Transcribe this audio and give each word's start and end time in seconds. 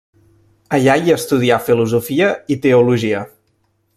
Allà 0.77 0.95
hi 1.03 1.13
estudià 1.15 1.59
filosofia 1.67 2.33
i 2.57 2.61
teologia. 2.67 3.23